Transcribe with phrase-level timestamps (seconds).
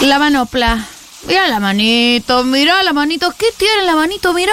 [0.00, 0.86] La manopla.
[1.26, 3.32] Mira la manito, mira la manito.
[3.36, 4.34] ¿Qué tiene la manito?
[4.34, 4.52] Mira.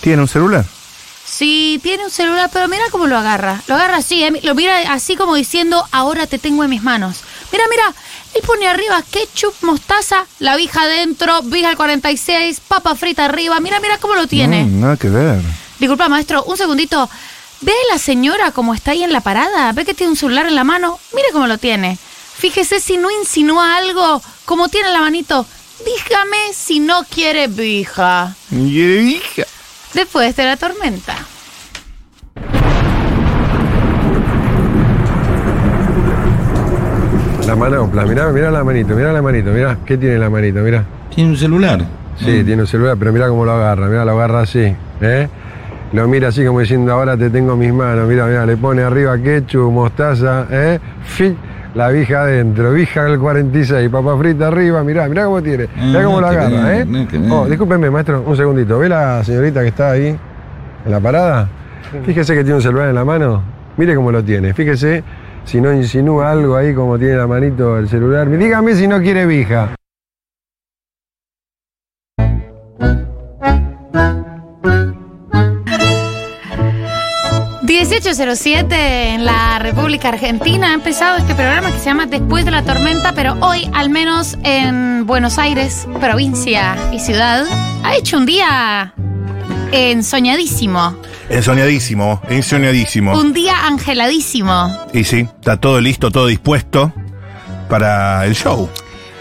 [0.00, 0.64] ¿Tiene un celular?
[1.26, 3.62] Sí, tiene un celular, pero mira cómo lo agarra.
[3.66, 7.20] Lo agarra así, eh, lo mira así como diciendo, ahora te tengo en mis manos.
[7.52, 7.94] Mira, mira,
[8.34, 13.60] él pone arriba ketchup, mostaza, la vija adentro, vija al 46, papa frita arriba.
[13.60, 14.64] Mira, mira cómo lo tiene.
[14.64, 15.40] Mm, nada que ver.
[15.78, 17.08] Disculpa, maestro, un segundito.
[17.60, 19.70] ¿Ve la señora cómo está ahí en la parada?
[19.72, 20.98] ¿Ve que tiene un celular en la mano?
[21.14, 21.98] Mire cómo lo tiene.
[22.40, 25.44] Fíjese si no insinúa algo, como tiene la manito.
[25.84, 28.34] Dígame si no quiere vija.
[28.50, 29.42] Hija.
[29.92, 31.14] Después de la tormenta.
[37.46, 40.60] La manopla, mirá, mirá la manito, mirá la manito, mirá, ¿qué tiene la manito?
[40.60, 40.86] Mirá.
[41.14, 41.84] Tiene un celular.
[42.16, 45.28] Sí, tiene un celular, pero mirá cómo lo agarra, mirá, lo agarra así, ¿eh?
[45.92, 48.82] Lo mira así como diciendo, ahora te tengo en mis manos, mirá, mirá, le pone
[48.82, 50.78] arriba ketchup, mostaza, ¿eh?
[51.04, 51.36] Fi,
[51.74, 56.04] la vija adentro, vija al 46, papa frita arriba, mirá, mirá cómo tiene, mirá Ah,
[56.04, 56.86] cómo que agarra, ¿eh?
[57.30, 60.06] Oh, discúlpeme, maestro, un segundito, ¿ve la señorita que está ahí
[60.84, 61.48] en la parada?
[62.04, 63.42] Fíjese que tiene un celular en la mano,
[63.76, 65.02] mire cómo lo tiene, fíjese
[65.44, 69.26] si no insinúa algo ahí como tiene la manito el celular, dígame si no quiere
[69.26, 69.70] vija.
[77.80, 82.62] 1807 en la República Argentina ha empezado este programa que se llama Después de la
[82.62, 87.46] tormenta, pero hoy, al menos en Buenos Aires, provincia y ciudad,
[87.82, 88.92] ha hecho un día
[89.72, 90.94] ensoñadísimo,
[91.30, 93.18] Ensoñadísimo, ensoñadísimo.
[93.18, 94.76] un día angeladísimo.
[94.92, 96.92] Y sí, está todo listo, todo dispuesto
[97.70, 98.68] para el show.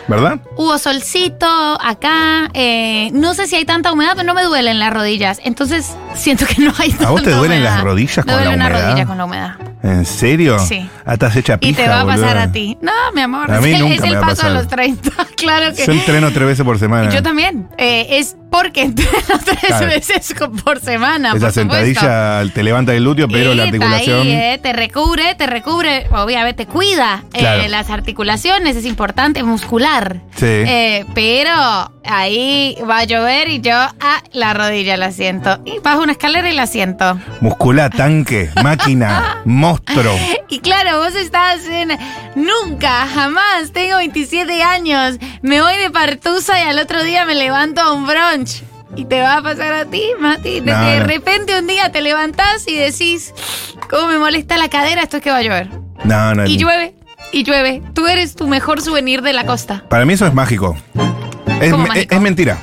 [0.09, 0.39] ¿Verdad?
[0.57, 1.45] Hubo solcito
[1.79, 5.95] acá, eh, no sé si hay tanta humedad, pero no me duelen las rodillas, entonces
[6.16, 7.75] siento que no hay tanta vos te duelen humedad.
[7.75, 8.88] las rodillas Me con la duele una humedad?
[8.89, 9.51] rodilla con la humedad.
[9.81, 10.59] ¿En serio?
[10.59, 10.89] Sí.
[11.05, 12.43] Ah, estás hecha Y pija, te va a pasar boluda.
[12.43, 12.77] a ti.
[12.81, 14.35] No, mi amor, A mí es, el- nunca es me el va a paso a
[14.45, 14.51] pasar.
[14.51, 15.11] los 30.
[15.38, 17.09] claro que Yo entreno tres veces por semana.
[17.11, 17.69] Yo también.
[17.77, 19.11] Eh, es porque entreno
[19.45, 19.88] tres Claro.
[19.88, 20.33] veces
[20.64, 21.30] por semana.
[21.30, 22.00] Esa por supuesto.
[22.01, 24.22] sentadilla te levanta el glúteo, pero Y la articulación.
[24.22, 30.22] ahí, eh, te recubre, te recubre, obviamente cuida eh, las articulaciones, es importante, muscular.
[30.35, 30.46] Sí.
[30.46, 35.59] Eh, pero ahí va a llover y yo, ah, la rodilla la siento.
[35.65, 37.19] Y bajo una escalera y la siento.
[37.41, 40.15] Muscular, tanque, máquina, monstruo.
[40.49, 41.97] Y claro, vos estás en...
[42.35, 47.81] Nunca, jamás, tengo 27 años, me voy de partusa y al otro día me levanto
[47.81, 48.63] a un brunch.
[48.95, 50.61] Y te va a pasar a ti, Mati.
[50.61, 53.33] De, No, de repente un día te levantás y decís,
[53.89, 55.03] ¿cómo me molesta la cadera?
[55.03, 55.69] Esto es que va a llover.
[56.03, 56.45] No, no.
[56.45, 56.95] Y llueve,
[57.31, 57.83] y llueve.
[57.93, 59.83] Tú eres tu mejor souvenir de la costa.
[59.89, 60.75] Para mí eso es mágico.
[61.62, 62.58] Es, es mentira.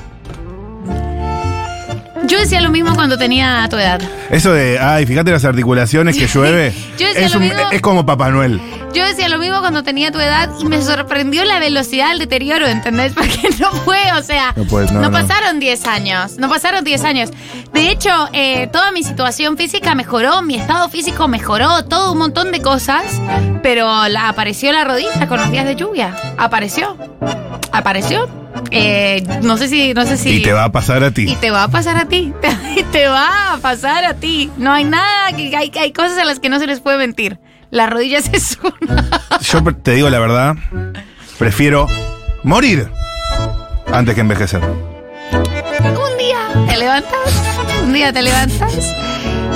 [2.24, 4.00] Yo decía lo mismo cuando tenía tu edad.
[4.30, 6.72] Eso de, ay, fíjate las articulaciones que llueve.
[6.98, 7.60] Yo decía es, lo un- mismo.
[7.70, 8.60] es como Papá Noel.
[8.92, 12.66] Yo decía lo mismo cuando tenía tu edad y me sorprendió la velocidad del deterioro,
[12.66, 13.12] ¿entendés?
[13.14, 15.12] Porque no fue, o sea, No puedes, no, no.
[15.12, 17.30] pasaron 10 años, no pasaron 10 años.
[17.72, 22.50] De hecho, eh, toda mi situación física mejoró, mi estado físico mejoró, todo un montón
[22.50, 23.04] de cosas,
[23.62, 26.96] pero la- apareció la rodilla con los días de lluvia, apareció,
[27.70, 28.28] apareció.
[28.70, 30.36] Eh, no sé si, no sé si...
[30.36, 31.30] Y te va a pasar a ti.
[31.30, 32.32] Y te va a pasar a ti.
[32.92, 34.50] Te va a pasar a ti.
[34.56, 37.38] No hay nada, que hay, hay cosas a las que no se les puede mentir.
[37.70, 39.08] Las rodillas es una.
[39.40, 40.54] Yo te digo la verdad,
[41.38, 41.88] prefiero
[42.42, 42.88] morir
[43.92, 44.62] antes que envejecer.
[44.62, 47.42] Un día te levantas,
[47.82, 48.94] un día te levantas,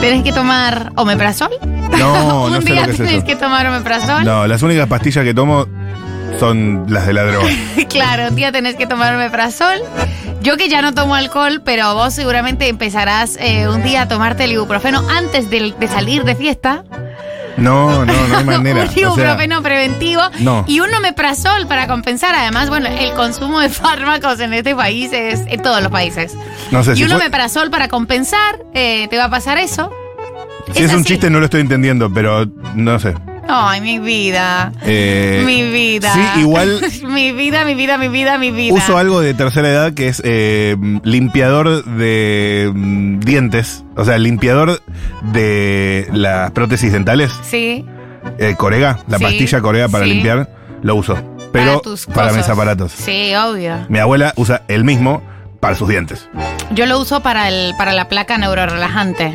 [0.01, 1.51] tenés que tomar omeprazol.
[1.99, 3.27] No, un no sé día lo que es tenés eso.
[3.27, 4.25] que tomar omeprazol.
[4.25, 5.67] No, las únicas pastillas que tomo
[6.41, 7.49] son las de la droga.
[7.89, 9.79] claro, un día tenés que tomar omeprazol.
[10.43, 14.45] Yo que ya no tomo alcohol, pero vos seguramente empezarás eh, un día a tomarte
[14.45, 16.83] el ibuprofeno antes de, de salir de fiesta.
[17.59, 18.83] No, no, no hay manera.
[18.83, 20.65] un O sea, ibuprofeno preventivo No.
[20.67, 22.35] y un omeprazol para compensar.
[22.35, 26.35] Además, bueno, el consumo de fármacos en este país es en todos los países.
[26.71, 29.93] no sé y si, un fue- omeprazol para compensar, eh, te va a pasar eso.
[30.73, 31.05] si es un así.
[31.05, 33.15] chiste no lo estoy entendiendo, pero no sé.
[33.49, 34.73] Ay, mi vida.
[34.83, 36.13] Eh, mi vida.
[36.35, 38.75] Sí, igual mi vida, mi vida, mi vida, mi vida.
[38.75, 43.85] uso algo de tercera edad que es eh, limpiador de mm, dientes.
[43.97, 44.81] O sea, limpiador
[45.33, 47.33] de las prótesis dentales.
[47.43, 47.85] Sí.
[48.39, 50.13] Eh, Corega, la Sí, pastilla Corega para sí.
[50.13, 50.49] limpiar,
[50.83, 51.17] lo uso.
[51.53, 52.93] Pero tus para mis aparatos.
[52.93, 53.87] Sí, obvio.
[53.89, 55.23] Mi abuela usa el mismo
[55.59, 56.29] para sus dientes.
[56.73, 59.35] Yo lo uso para el para la placa neurorelajante.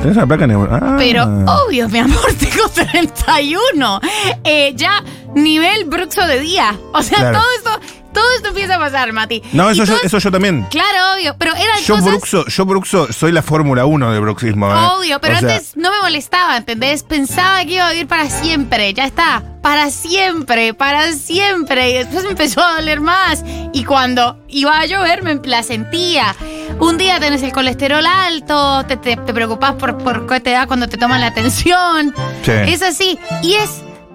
[0.00, 0.68] ¿Tenés una placa neuro?
[0.74, 0.96] Ah.
[0.98, 4.00] Pero obvio, mi amor, tengo 31.
[4.44, 5.02] Eh, ya
[5.34, 6.74] nivel bruxo de día.
[6.94, 7.38] O sea, Claro.
[7.38, 7.79] todo esto,
[8.20, 9.42] todo esto empieza a pasar, Mati.
[9.52, 10.66] No, eso yo, eso yo también.
[10.70, 12.04] Claro, obvio, pero eran Yo cosas...
[12.10, 14.70] bruxo, yo bruxo, soy la Fórmula 1 de bruxismo.
[14.70, 14.76] ¿eh?
[14.98, 17.02] Obvio, pero O sea, antes no me molestaba, ¿entendés?
[17.02, 21.90] Pensaba que iba a vivir para siempre, ya está, para siempre, para siempre.
[21.90, 23.42] Y después me empezó a doler más.
[23.72, 26.34] Y cuando iba a llover me la sentía.
[26.78, 30.66] Un día tenés el colesterol alto, te, te, te preocupás por, por qué te da
[30.66, 32.14] cuando te toman la atención.
[32.42, 32.52] Sí.
[32.52, 33.18] Es así.
[33.42, 33.70] Y es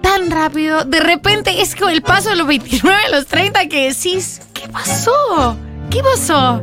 [0.05, 0.85] tan rápido.
[0.85, 4.69] De repente es como el paso de los 29 a los 30 que decís, ¿qué
[4.69, 5.57] pasó?
[5.89, 6.61] ¿Qué pasó?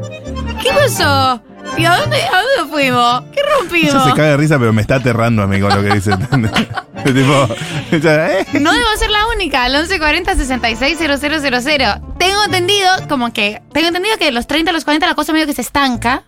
[0.62, 1.42] ¿Qué pasó?
[1.76, 3.22] ¿Y a dónde, a dónde fuimos?
[3.32, 3.94] ¿Qué rompimos?
[3.94, 6.10] Ella se cae de risa, pero me está aterrando a mí con lo que dice.
[7.02, 8.46] ¿eh?
[8.60, 12.00] No debo ser la única, al 1140 660000.
[12.18, 15.32] Tengo entendido, como que, tengo entendido que de los 30 a los 40 la cosa
[15.32, 16.24] medio que se estanca.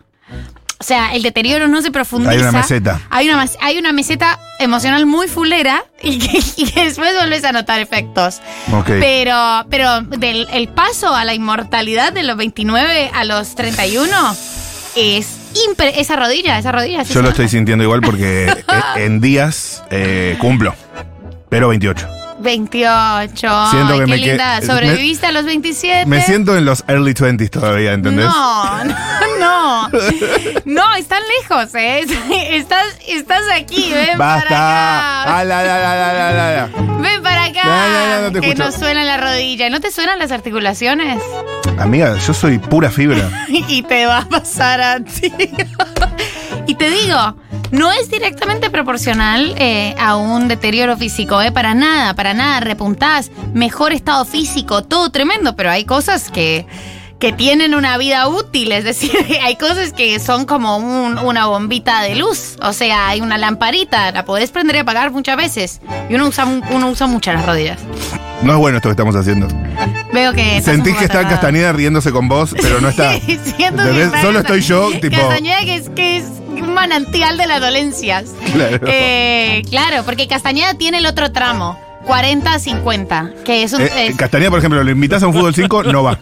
[0.84, 2.32] O sea, el deterioro no se profundiza.
[2.32, 3.00] Hay una meseta.
[3.08, 7.52] Hay una, hay una meseta emocional muy fulera y que, y que después vuelves a
[7.52, 8.42] notar efectos.
[8.70, 8.90] Ok.
[9.00, 14.36] Pero, pero del el paso a la inmortalidad de los 29 a los 31
[14.94, 17.02] es impre- esa rodilla, esa rodilla.
[17.06, 18.64] sí Yo lo estoy sintiendo igual porque eh,
[18.96, 20.75] en días eh, cumplo.
[21.48, 22.06] Pero 28.
[22.44, 23.35] 28.
[23.70, 24.61] Siento Ay, que qué me que- linda.
[24.61, 26.06] me- ¿Sobreviviste a los 27?
[26.06, 28.26] Me siento en los early 20s todavía, ¿entendés?
[28.26, 28.85] No,
[29.41, 29.88] no, no.
[30.64, 32.05] No, están lejos, ¿eh?
[32.50, 35.38] Estás, estás aquí, ven para acá.
[35.41, 36.69] Ah, la, la, la.
[37.00, 37.64] Ven para acá.
[37.64, 38.64] No, no, no, no que escucho.
[38.64, 39.70] nos suena la rodilla.
[39.70, 41.23] ¿No te suenan las articulaciones?
[41.79, 43.29] Amiga, yo soy pura fibra.
[43.49, 45.32] y te va a pasar a ti.
[46.67, 47.37] y te digo,
[47.70, 51.52] no es directamente proporcional eh, a un deterioro físico, ¿eh?
[51.52, 52.61] Para nada, para nada.
[52.61, 56.66] Repuntás, mejor estado físico, todo tremendo, pero hay cosas que
[57.20, 59.11] que tienen una vida útil, es decir,
[59.43, 64.11] hay cosas que son como un- una bombita de luz, o sea, hay una lamparita,
[64.11, 65.81] la podés prender y apagar muchas veces,
[66.11, 67.78] y uno usa, uno usa mucho las rodillas.
[68.43, 69.49] No es bueno esto que estamos haciendo.
[70.12, 70.61] Veo que...
[70.61, 71.26] Sentís que está.
[71.26, 73.12] Castañeda riéndose con vos, pero no está.
[73.56, 73.82] Siento
[74.20, 75.16] Solo estoy yo, tipo.
[75.16, 76.25] Castañeda que es, que es
[76.62, 78.24] un manantial de las dolencias.
[78.52, 78.86] Claro.
[78.88, 83.82] Eh, claro, porque Castañeda tiene el otro tramo, 40-50, que es un...
[83.82, 86.18] Eh, es- Castañeda, por ejemplo, lo invitas a un fútbol 5, no va.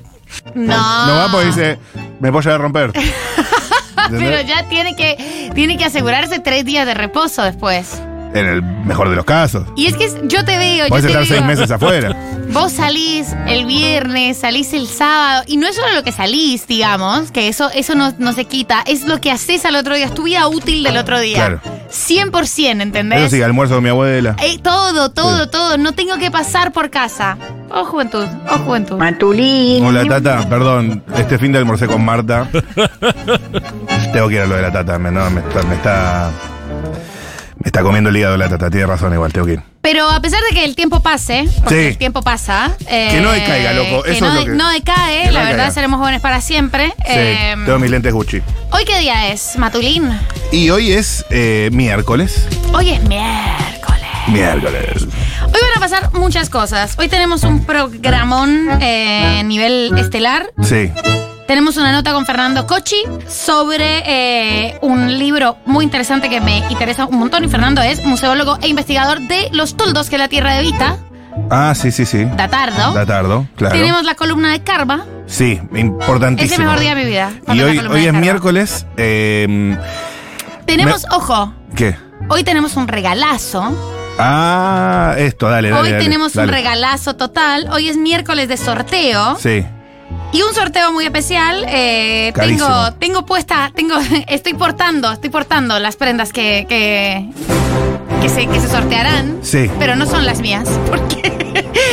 [0.54, 1.78] no, No va porque dice,
[2.20, 2.92] me voy a romper.
[4.10, 8.00] Pero ya tiene que, tiene que asegurarse tres días de reposo después.
[8.34, 9.64] En el mejor de los casos.
[9.76, 12.16] Y es que yo te veo, yo Puedes te estar digo, seis meses afuera.
[12.48, 17.30] Vos salís el viernes, salís el sábado, y no es solo lo que salís, digamos,
[17.30, 20.14] que eso, eso no, no se quita, es lo que haces al otro día, es
[20.14, 21.36] tu vida útil del otro día.
[21.36, 21.60] Claro.
[21.90, 23.20] 100%, ¿entendés?
[23.20, 24.36] Eso sí, almuerzo con mi abuela.
[24.38, 25.50] Ey, todo, todo, Sí.
[25.50, 25.78] todo.
[25.78, 27.36] No tengo que pasar por casa.
[27.70, 28.26] Oh, juventud.
[28.50, 28.96] Oh, juventud.
[28.98, 29.84] Matulín.
[29.84, 32.48] Hola Tata, perdón, este fin de almorcé con Marta.
[34.12, 36.30] Tengo que ir a lo de la Tata, me, no, me, está, me está.
[37.62, 39.62] Me está comiendo el hígado la Tata, tiene razón igual, tengo que ir.
[39.82, 41.86] Pero a pesar de que el tiempo pase, porque Sí.
[41.88, 42.76] el tiempo pasa.
[42.88, 45.26] eh, Que no decaiga, loco, Que eso no, es lo de- que- no decae, que
[45.26, 45.70] no la verdad, decaiga.
[45.70, 46.86] seremos jóvenes para siempre.
[46.98, 48.42] Sí, Eh, tengo mis lentes Gucci.
[48.70, 50.10] ¿Hoy qué día es, Matulín?
[50.50, 52.46] Y hoy es eh, miércoles.
[52.72, 54.02] Hoy es miércoles.
[54.28, 55.02] Miércoles.
[55.02, 56.94] Hoy van a pasar muchas cosas.
[56.98, 60.46] Hoy tenemos un programón eh, nivel estelar.
[60.62, 60.90] Sí.
[61.46, 67.04] Tenemos una nota con Fernando Cochi sobre eh, un libro muy interesante que me interesa
[67.06, 67.44] un montón.
[67.44, 70.96] Y Fernando es museólogo e investigador de los toldos que es la tierra de Vita,
[71.50, 72.26] Ah, sí, sí, sí.
[72.36, 72.92] Datardo.
[72.92, 73.74] Datardo, claro.
[73.74, 75.04] Tenemos la columna de Carva.
[75.26, 76.56] Sí, Es importantísimo.
[76.56, 77.30] el mejor día de mi vida.
[77.48, 78.86] Y hoy, es miércoles.
[78.98, 79.76] eh,
[80.66, 81.96] Tenemos, Me- ojo, ¿Qué?
[82.28, 83.74] hoy tenemos un regalazo.
[84.18, 85.80] Ah, esto, dale, dale.
[85.82, 87.66] hoy dale, tenemos un regalazo total.
[87.72, 89.36] Hoy es miércoles de sorteo.
[89.38, 89.64] Sí.
[90.32, 91.64] Y un sorteo muy especial.
[91.68, 93.96] eh, tengo, tengo puesta, tengo,
[94.28, 97.28] estoy portando, estoy portando las prendas que, que,
[98.22, 99.38] que se, que se sortearán.
[99.42, 99.70] Sí.
[99.78, 100.68] Pero no son las mías.
[100.88, 101.30] Porque,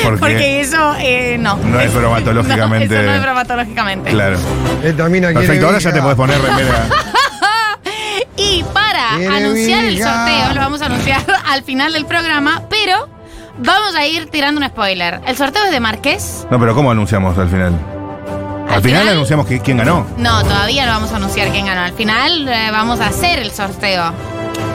[0.03, 0.19] ¿Por qué?
[0.19, 1.57] porque eso eh, no.
[1.57, 2.87] No es bromatológicamente.
[2.95, 4.09] No, eso no es bromatológicamente.
[4.11, 4.37] Claro.
[4.81, 6.87] Perfecto, ahora ya te puedes poner remera.
[8.37, 13.09] Y para anunciar el sorteo, lo vamos a anunciar al final del programa, pero
[13.57, 15.19] vamos a ir tirando un spoiler.
[15.27, 16.47] El sorteo es de Marqués.
[16.49, 17.73] No, pero ¿cómo anunciamos al final?
[18.69, 20.05] Al, Al final, final- anunciamos que- quién ganó.
[20.17, 21.81] No, todavía no vamos a anunciar quién ganó.
[21.81, 24.13] Al final eh, vamos a hacer el sorteo.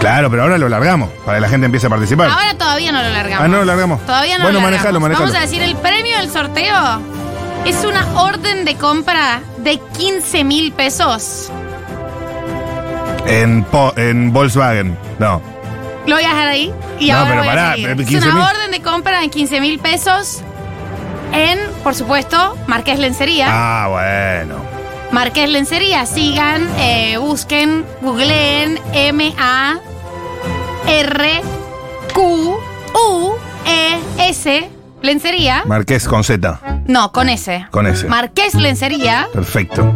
[0.01, 2.29] Claro, pero ahora lo largamos para que la gente empiece a participar.
[2.29, 3.45] Ahora todavía no lo largamos.
[3.45, 4.01] Ah, no lo largamos.
[4.05, 4.71] Todavía no Bueno, lo largamos.
[4.73, 5.27] manejalo, manejalo.
[5.27, 7.01] Vamos a decir, el premio del sorteo
[7.65, 11.51] es una orden de compra de 15 mil pesos.
[13.27, 14.99] En, po- en Volkswagen.
[15.19, 15.41] No.
[16.07, 17.89] Lo voy a dejar ahí y No, ahora pero voy a pará, seguir.
[17.89, 18.33] pero Es 15.000.
[18.35, 20.43] una orden de compra de 15 mil pesos
[21.35, 23.47] en, por supuesto, Marqués Lencería.
[23.49, 24.57] Ah, bueno.
[25.11, 28.79] Marqués Lencería, sigan, eh, busquen, googleen
[33.35, 34.71] M-A-R-Q-U-E-S
[35.03, 35.62] Lencería.
[35.67, 36.61] Marqués con Z.
[36.87, 37.67] No, con ese.
[37.71, 38.09] Con ese.
[38.09, 39.29] Marqués Lencería.
[39.33, 39.93] Perfecto.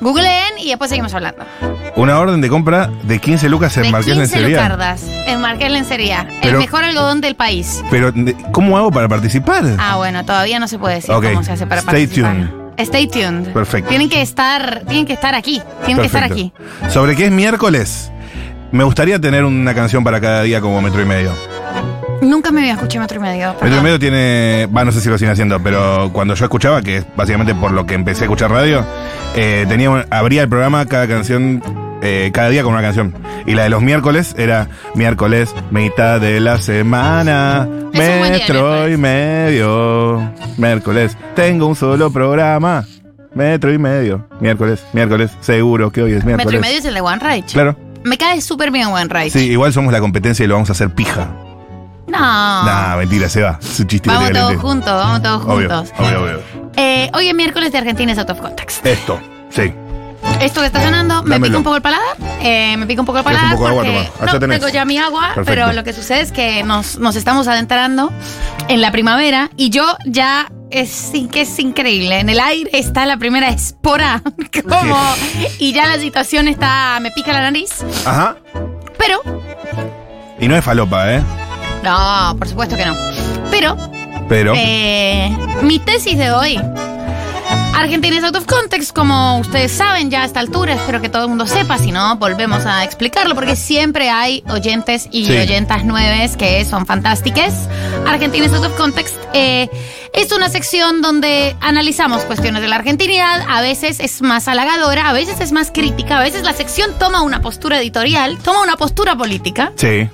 [0.00, 1.44] Googleen y después seguimos hablando.
[1.96, 4.62] Una orden de compra de 15 lucas en de Marqués 15 Lencería.
[4.62, 6.26] lucardas en Marqués Lencería.
[6.42, 7.82] El mejor algodón del país.
[7.90, 8.12] Pero,
[8.52, 9.64] ¿cómo hago para participar?
[9.78, 11.24] Ah, bueno, todavía no se puede decir Ok.
[11.26, 12.32] cómo se hace para Stay participar.
[12.32, 12.50] tuned.
[12.78, 13.52] Stay tuned.
[13.52, 13.88] Perfecto.
[13.90, 15.60] Tienen que estar, tienen que estar aquí.
[15.84, 16.52] Tienen que estar aquí.
[16.56, 16.90] Perfecto.
[16.92, 18.10] Sobre qué es miércoles,
[18.72, 21.32] me gustaría tener una canción para cada día como metro y medio.
[22.20, 23.54] Nunca me había escuchado metro y medio.
[23.62, 26.82] Metro y medio tiene, va, no sé si lo siguen haciendo, pero cuando yo escuchaba,
[26.82, 28.84] que es básicamente por lo que empecé a escuchar radio,
[29.34, 31.62] eh, tenía, un- abría el programa cada canción,
[32.02, 33.14] eh, cada día con una canción.
[33.46, 41.16] Y la de los miércoles era miércoles, mitad de la semana, metro y medio, miércoles,
[41.34, 42.84] tengo un solo programa,
[43.34, 46.46] metro y medio, miércoles, miércoles, seguro que hoy es miércoles.
[46.46, 47.44] Metro y medio es el de One Ride.
[47.50, 47.76] Claro.
[48.04, 49.30] Me cae súper bien One Ride.
[49.30, 51.28] Sí, igual somos la competencia y lo vamos a hacer pija.
[52.10, 52.18] No.
[52.64, 53.58] Nah, mentira, se va.
[53.62, 55.92] Es un chiste vamos todos juntos, vamos todos Obvio, juntos.
[55.98, 56.42] obvio, obvio.
[56.76, 58.84] Eh, hoy es miércoles de Argentina es Out of Context.
[58.86, 59.72] Esto, sí.
[60.40, 61.46] Esto que está sonando me Dámelo.
[61.46, 62.16] pica un poco el paladar.
[62.42, 63.82] eh, me pica un poco el ¿Quieres un paladar poco de agua?
[63.84, 64.60] porque Toma, allá no, tenés.
[64.60, 65.44] tengo ya mi agua, Perfecto.
[65.46, 68.12] pero lo que sucede es que nos, nos estamos adentrando
[68.68, 72.20] en la primavera y yo ya es sí que es increíble.
[72.20, 74.22] En el aire está la primera espora,
[74.68, 74.96] como
[75.58, 78.36] y ya la situación está me pica la nariz, Ajá.
[78.98, 79.20] pero
[80.38, 81.22] Y no es falopa, ¿eh?
[81.82, 82.94] No, por supuesto que no.
[83.50, 83.76] Pero
[84.28, 84.52] Pero.
[84.56, 86.60] Eh, mi tesis de hoy.
[87.74, 91.22] Argentina es out of context, como ustedes saben ya a esta altura, espero que todo
[91.22, 95.36] el mundo sepa, si no, volvemos a explicarlo, porque siempre hay oyentes y Sí.
[95.36, 97.54] oyentas nueves que son fantásticas.
[98.06, 99.70] Argentina es out of context eh,
[100.12, 105.12] es una sección donde analizamos cuestiones de la argentinidad, a veces es más halagadora, a
[105.14, 109.16] veces es más crítica, a veces la sección toma una postura editorial, toma una postura
[109.16, 109.72] política.
[109.76, 110.08] Sí.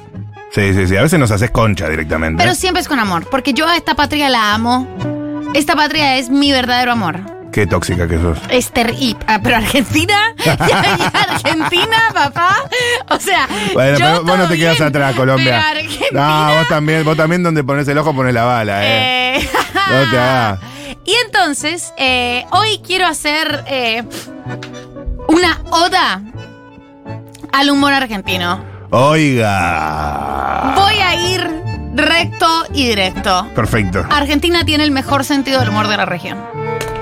[0.53, 0.97] Sí, sí, sí.
[0.97, 2.43] A veces nos haces concha directamente.
[2.43, 4.87] Pero siempre es con amor, porque yo a esta patria la amo.
[5.55, 7.21] Esta patria es mi verdadero amor.
[7.53, 8.39] Qué tóxica que sos.
[8.51, 9.17] Es terrible.
[9.43, 12.57] pero Argentina, ya, ya Argentina, papá.
[13.09, 15.63] O sea, Bueno, yo pero vos no te quedas atrás, Colombia.
[15.71, 19.39] pero Argentina, No, vos también, vos también donde pones el ojo pones la bala, ¿eh?
[19.39, 20.61] eh, No te hagas.
[21.07, 24.03] Y entonces, eh, hoy quiero hacer eh,
[25.29, 26.21] una oda
[27.53, 28.61] al humor argentino.
[28.91, 30.75] Oiga.
[30.77, 31.51] Voy a ir
[31.95, 33.47] recto y directo.
[33.55, 34.05] Perfecto.
[34.11, 36.39] Argentina tiene el mejor sentido del humor de la región.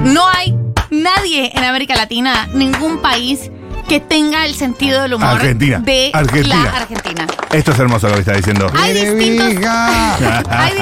[0.01, 0.57] No hay
[0.91, 3.51] nadie en América Latina, ningún país
[3.89, 5.79] que tenga el sentido del humor Argentina.
[5.81, 6.65] de Argentina.
[6.65, 7.27] la Argentina.
[7.53, 8.71] Esto es hermoso lo que está diciendo.
[8.75, 9.47] Hay distintos.
[10.51, 10.73] Hay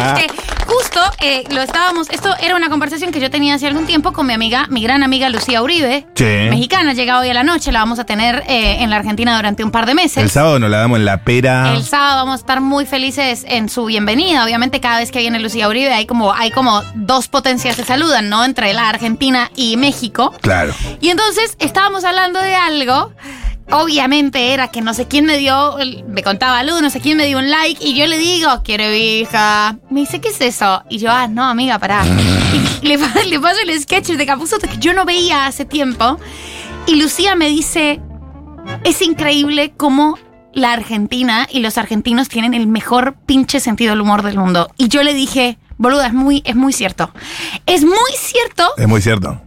[0.66, 2.09] justo eh, lo estábamos.
[2.11, 5.02] Esto era una conversación que yo tenía hace algún tiempo con mi amiga, mi gran
[5.02, 6.25] amiga Lucía Uribe, Sí.
[6.50, 6.92] mexicana.
[6.92, 9.71] Llega hoy a la noche, la vamos a tener eh, en la Argentina durante un
[9.71, 10.19] par de meses.
[10.23, 11.75] El sábado nos la damos en la pera.
[11.75, 14.45] El sábado vamos a estar muy felices en su bienvenida.
[14.45, 18.28] Obviamente, cada vez que viene Lucía Uribe hay como, hay como dos potencias que saludan,
[18.28, 18.45] ¿no?
[18.45, 20.33] Entre la Argentina y México.
[20.40, 20.75] Claro.
[21.00, 23.12] Y entonces estábamos hablando de algo.
[23.72, 25.76] Obviamente era que no sé quién me dio,
[26.06, 28.84] me contaba Lu, no sé quién me dio un like y yo le digo, quiero
[28.92, 29.78] hija.
[29.90, 30.82] Me dice, ¿qué es eso?
[30.90, 32.04] Y yo, ah, no, amiga, pará.
[32.82, 32.98] Y le,
[33.28, 36.18] le paso el sketch de Capuzoto que yo no veía hace tiempo.
[36.86, 38.00] Y Lucía me dice,
[38.84, 40.18] es increíble cómo
[40.52, 44.70] la Argentina y los argentinos tienen el mejor pinche sentido del humor del mundo.
[44.76, 47.10] Y yo le dije, boluda, es muy, es muy cierto.
[47.66, 49.40] Es muy cierto Es muy cierto.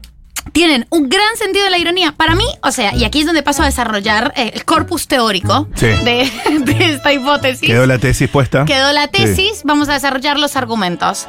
[0.51, 2.13] Tienen un gran sentido de la ironía.
[2.13, 5.67] Para mí, o sea, y aquí es donde paso a desarrollar eh, el corpus teórico
[5.75, 5.87] Sí.
[5.87, 7.67] de, de esta hipótesis.
[7.67, 8.65] Quedó la tesis puesta.
[8.65, 9.09] Quedó la Sí.
[9.11, 11.25] tesis, vamos a desarrollar los argumentos.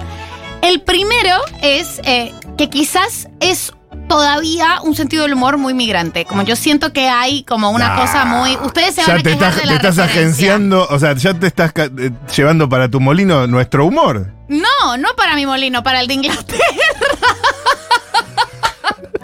[0.63, 3.73] El primero es eh, que quizás es
[4.09, 6.25] todavía un sentido del humor muy migrante.
[6.25, 7.97] Como yo siento que hay como una Nah.
[8.01, 8.57] cosa muy...
[8.65, 10.23] Ustedes se Ya van a te estás, de te la estás referencia.
[10.23, 14.33] agenciando, o sea, ya te estás eh, llevando para tu molino nuestro humor.
[14.49, 16.65] No, no para mi molino, para el de Inglaterra.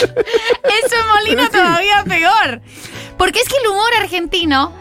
[0.02, 2.60] Es un molino todavía peor.
[3.16, 4.72] Porque es que el humor argentino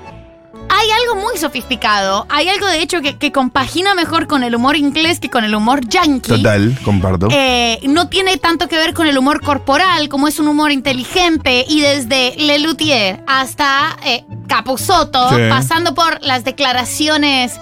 [0.70, 2.26] hay algo muy sofisticado.
[2.30, 5.54] Hay algo, de hecho, que, que compagina mejor con el humor inglés que con el
[5.54, 6.30] humor yankee.
[6.30, 7.28] Total, comparto.
[7.32, 11.66] Eh, no tiene tanto que ver con el humor corporal, como es un humor inteligente,
[11.68, 15.36] y desde Lelutier hasta eh, Capusotto, Sí.
[15.50, 17.54] pasando por las declaraciones,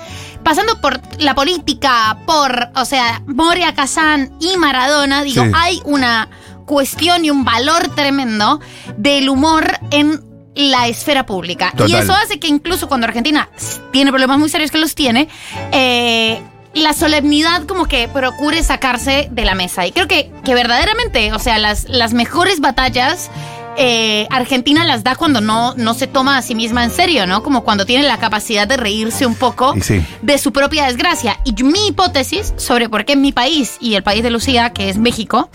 [0.44, 5.52] pasando por la política, por, o sea, Moria Kazan y Maradona, digo, Sí.
[5.56, 6.30] hay una
[6.70, 8.60] cuestión y un valor tremendo
[8.96, 10.22] del humor en
[10.54, 11.74] la esfera pública.
[11.88, 13.50] Y eso hace que incluso cuando Argentina
[13.92, 15.30] tiene problemas muy serios que los tiene,
[15.72, 16.40] eh,
[16.76, 19.88] la solemnidad como que procure sacarse de la mesa.
[19.88, 23.32] Y creo que, que verdaderamente, o sea, las, las mejores batallas
[23.78, 27.42] eh, Argentina las da cuando no, no se toma a sí misma en serio, ¿no?
[27.42, 30.06] Como cuando tiene la capacidad de reírse un poco sí.
[30.22, 31.40] de su propia desgracia.
[31.46, 34.98] Y mi hipótesis sobre por qué mi país y el país de Lucía, que es
[34.98, 35.50] México,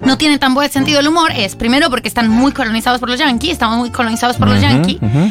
[0.00, 3.18] no tienen tan buen sentido del humor es, primero, porque están muy colonizados por los
[3.18, 4.98] yanquis, estamos muy colonizados por los yanquis.
[5.00, 5.30] ujú.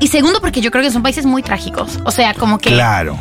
[0.00, 1.98] Y segundo, porque yo creo que son países muy trágicos.
[2.04, 3.16] O sea, como que Claro.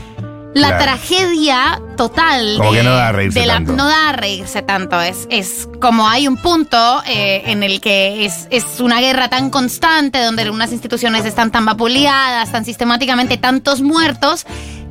[0.53, 0.83] La claro.
[0.83, 2.55] tragedia total.
[2.57, 3.73] Como de- que no da a reírse de la- tanto.
[3.73, 5.01] No da a reírse tanto.
[5.01, 9.49] Es, es como hay un punto eh, en el que es, es una guerra tan
[9.49, 14.45] constante, donde unas instituciones están tan vapuleadas, tan sistemáticamente tantos muertos,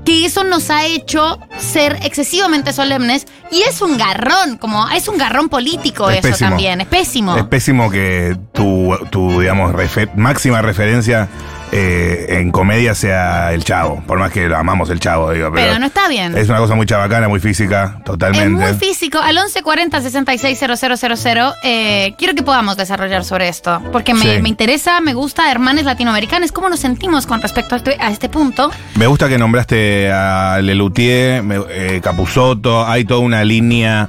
[0.04, 3.26] que eso nos ha hecho ser excesivamente solemnes.
[3.52, 6.50] Y es un garrón, como es un garrón político Es eso pésimo.
[6.50, 6.81] también.
[6.81, 7.37] Es pésimo.
[7.37, 9.73] Es pésimo que tu, tu digamos,
[10.16, 11.28] máxima referencia
[11.75, 14.02] eh, en comedia sea el chavo.
[14.07, 15.50] Por más que lo amamos el chavo, digo.
[15.52, 16.37] Pero, pero no está bien.
[16.37, 18.64] Es una cosa muy chabacana, muy física, Es totalmente.
[18.64, 19.19] muy físico.
[19.19, 23.81] Al 1140 660000, eh, quiero que podamos desarrollar sobre esto.
[23.91, 24.43] Porque me, Sí.
[24.43, 28.29] me interesa, me gusta, hermanes latinoamericanos, cómo nos sentimos con respecto a este, a este
[28.29, 28.71] punto.
[28.97, 34.09] Me gusta que nombraste a Lelutier, eh, Capusotto, hay toda una línea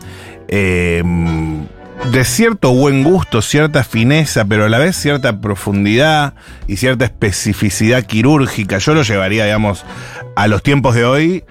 [0.49, 1.01] eh,
[2.11, 6.33] de cierto buen gusto, cierta fineza, pero a la vez cierta profundidad
[6.67, 8.77] y cierta especificidad quirúrgica.
[8.77, 9.85] Yo lo llevaría, digamos,
[10.35, 11.43] a los tiempos de hoy,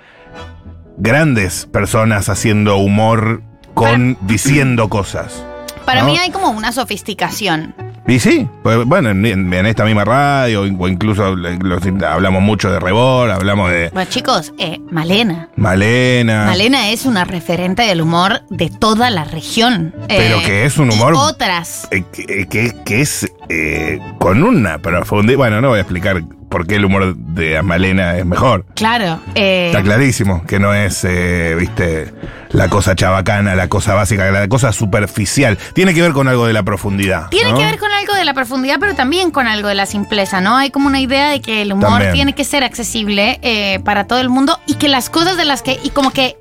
[0.98, 3.42] grandes personas haciendo humor
[3.74, 5.44] con diciendo cosas.
[5.84, 6.08] Para ¿No?
[6.08, 7.74] mí hay como una sofisticación.
[8.08, 12.80] Y sí, pues, bueno, en, en esta misma radio, o incluso los- hablamos mucho de
[12.80, 15.48] Rebor, hablamos de Bueno, chicos, eh, Malena.
[15.56, 16.46] Malena.
[16.46, 19.94] Malena es una referente del humor de toda la región.
[20.08, 21.86] Pero Eh, que es un y humor- Otras.
[21.92, 25.38] eh, que, que- que es eh, con una profundidad.
[25.38, 28.66] Bueno, no voy a explicar por qué el humor de Malena es mejor.
[28.74, 29.18] Claro.
[29.34, 32.12] eh, Está clarísimo que no es, eh, viste,
[32.50, 35.56] la cosa chabacana, la cosa básica, la cosa superficial.
[35.72, 37.28] Tiene que ver con algo de la profundidad.
[37.30, 37.58] Tiene ¿no?
[37.58, 40.56] que ver con algo de la profundidad, pero también con algo de la simpleza, ¿no?
[40.58, 42.12] Hay como una idea de que el humor También.
[42.12, 45.62] tiene que ser accesible eh, para todo el mundo y que las cosas de las
[45.62, 46.36] que, y como que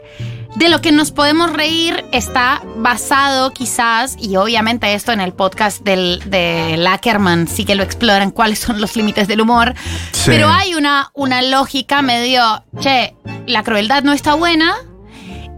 [0.62, 5.82] de lo que nos podemos reír está basado quizás, y obviamente esto en el podcast
[5.82, 9.74] del, de Lackerman sí que lo exploran, cuáles son los límites del humor,
[10.12, 10.26] Sí.
[10.28, 13.16] pero hay una, una lógica medio, che,
[13.48, 14.76] la crueldad no está buena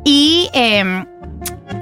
[0.05, 0.49] y...
[0.53, 1.05] em,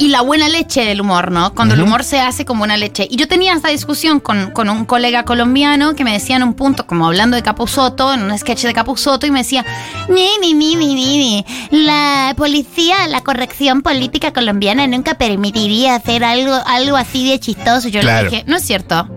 [0.01, 1.53] y la buena leche del humor, ¿no?
[1.53, 3.07] Cuando el humor se hace como una leche.
[3.09, 6.55] Y yo tenía esta discusión con, con un colega colombiano que me decía en un
[6.55, 9.63] punto, como hablando de Capuzoto, en un sketch de Capuzoto, y me decía,
[10.09, 11.45] ni, ni, ni, ni, ni.
[11.69, 17.87] La policía, la corrección política colombiana nunca permitiría hacer algo, algo así de chistoso.
[17.87, 18.23] Yo Claro.
[18.25, 19.07] le dije, no es cierto.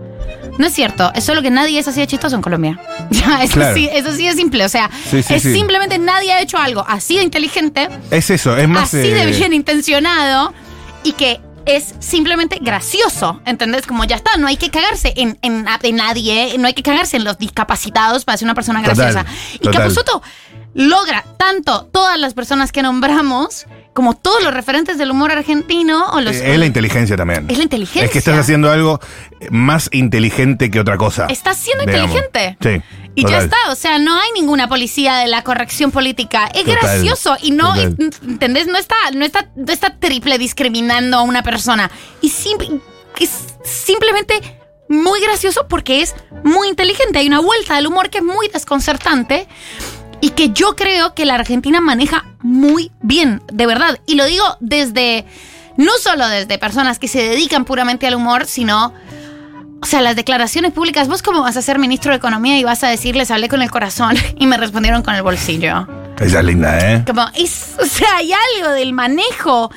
[0.59, 2.79] No es cierto, es solo que nadie es así de chistoso en Colombia.
[3.43, 3.75] Eso, Claro.
[3.75, 4.65] sí, eso sí es simple.
[4.65, 5.53] O sea, Sí, sí, es sí.
[5.53, 8.85] simplemente nadie ha hecho algo así de inteligente Es eso, es más.
[8.95, 10.53] así de eh, bien intencionado
[11.05, 13.87] y que es simplemente gracioso, ¿entendés?
[13.87, 17.17] Como ya está, no hay que cagarse en, en, en nadie, no hay que cagarse
[17.17, 19.27] en los discapacitados para ser una persona Total, graciosa.
[19.55, 19.83] y total.
[19.83, 20.23] Capusotto
[20.75, 26.21] logra tanto todas las personas que nombramos como todos los referentes del humor argentino o
[26.21, 26.37] los...
[26.37, 27.47] eh, es la inteligencia también.
[27.49, 28.05] Es la inteligencia.
[28.05, 29.01] Es que estás haciendo algo
[29.51, 31.27] más inteligente que otra cosa.
[31.31, 32.11] Estás siendo digamos.
[32.11, 32.57] inteligente.
[32.61, 32.83] Sí.
[33.15, 36.47] Y ya está, o sea, no hay ninguna policía de la corrección política.
[36.53, 37.97] Es Total, gracioso y no, total.
[38.27, 38.67] ¿entendés?
[38.67, 41.91] No está, no está, no está triple discriminando a una persona.
[42.21, 42.81] Y sim-
[43.21, 43.31] es
[43.63, 44.41] simplemente
[44.89, 47.21] muy gracioso porque es muy inteligente.
[47.21, 49.47] Hay una vuelta del humor que es muy desconcertante
[50.25, 54.01] y que yo creo que la Argentina maneja muy bien, de verdad.
[54.07, 55.27] Y lo digo desde,
[55.77, 58.95] no solo desde personas que se dedican puramente al humor, sino
[59.83, 62.83] o sea, las declaraciones públicas, vos cómo vas a ser ministro de Economía y vas
[62.85, 65.87] a decirles, hablé con el corazón y me respondieron con el bolsillo.
[66.19, 67.05] Esa es linda, ¿eh?
[67.07, 69.71] Como, es, o sea, hay algo del manejo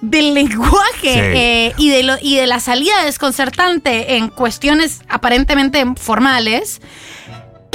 [0.00, 1.10] del lenguaje Sí.
[1.10, 6.80] eh, y, de lo, y de la salida desconcertante en cuestiones aparentemente formales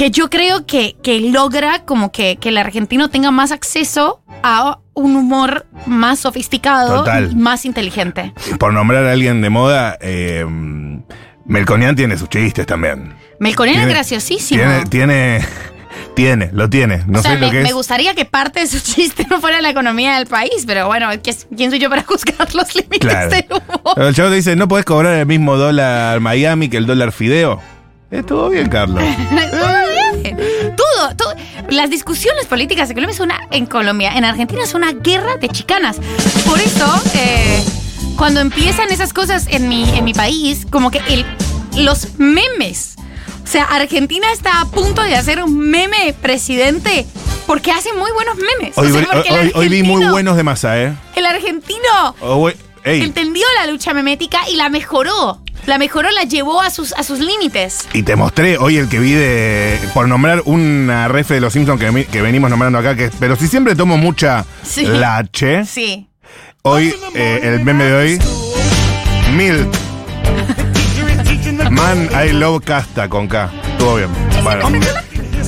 [0.00, 4.78] que yo creo que, que logra como que, que el argentino tenga más acceso a
[4.94, 7.28] un humor más sofisticado Total.
[7.30, 8.32] y más inteligente.
[8.58, 10.46] Por nombrar a alguien de moda, eh,
[11.44, 13.12] Melconian tiene sus chistes también.
[13.40, 14.62] Melconian es graciosísimo.
[14.62, 15.46] Tiene, tiene,
[16.16, 17.04] tiene, lo tiene.
[17.06, 19.38] No o sea, sé me, lo que me gustaría que parte de su chiste no
[19.38, 23.00] fuera la economía del país, pero bueno, ¿qué- ¿quién soy yo para juzgar los límites
[23.00, 23.28] Claro.
[23.28, 24.08] del humor?
[24.08, 27.60] El chavo te dice, no podés cobrar el mismo dólar Miami que el dólar Fideo.
[28.10, 29.04] Estuvo bien, Carlos.
[31.00, 31.16] Todo.
[31.16, 31.34] Todo.
[31.70, 35.48] Las discusiones políticas en Colombia es una, en Colombia, en Argentina es una guerra de
[35.48, 35.96] chicanas.
[36.46, 37.62] Por eso, eh,
[38.16, 41.24] cuando empiezan esas cosas en mi, en mi país, como que el,
[41.76, 42.96] los memes.
[43.42, 47.06] O sea, Argentina está a punto de hacer un meme presidente
[47.46, 48.76] porque hace muy buenos memes.
[48.78, 50.94] Hoy, o sea, vi- porque el hoy- hoy vi muy buenos de masa, ¿eh?
[51.16, 52.36] El argentino Oh,
[52.84, 55.42] ey, entendió la lucha memética y la mejoró.
[55.66, 57.86] La mejoró, la llevó a sus, a sus límites.
[57.92, 59.78] Y te mostré hoy el que vi de.
[59.92, 63.46] Por nombrar una refe de los Simpsons que, que venimos nombrando acá, que pero si
[63.46, 64.86] siempre tomo mucha Sí.
[64.86, 66.08] la H, Sí.
[66.62, 68.18] hoy eh, el meme de hoy.
[69.34, 69.68] Mil.
[71.70, 73.50] Man, I love Casta con K.
[73.72, 74.08] Estuvo bien.
[74.42, 74.70] Bueno.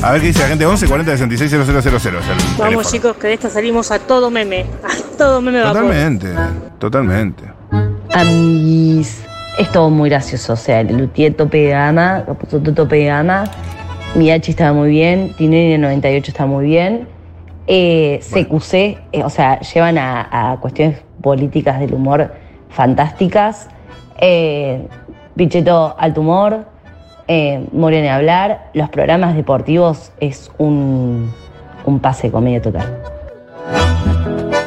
[0.03, 0.67] A ver qué dice la gente.
[0.67, 1.75] 11 40 66 000 es el
[2.15, 2.83] Vamos teléfono.
[2.91, 4.67] chicos, que de esta salimos a todo meme.
[4.83, 5.83] A todo meme vapor.
[5.83, 6.29] Totalmente.
[6.79, 7.45] Totalmente.
[8.13, 9.23] Amiguis.
[9.59, 10.55] Es todo muy gracioso.
[10.55, 12.25] O sea, el Lutier tope de gama,
[12.75, 13.45] tope de gama.
[14.17, 15.35] Miachi estaba muy bien.
[15.39, 17.07] El 98 está muy bien.
[17.69, 18.75] Eh, CQC,
[19.13, 22.33] eh, o sea, llevan a, a cuestiones políticas del humor
[22.71, 23.69] fantásticas.
[24.19, 24.85] Eh,
[25.37, 26.67] Pichetto alto humor.
[27.29, 28.71] Eh, Morena a hablar.
[28.75, 31.33] Los programas deportivos es un,
[31.85, 32.99] un pase de comedia total.